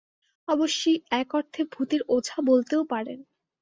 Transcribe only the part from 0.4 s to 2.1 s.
অবশ্যি এক অর্থে ভূতের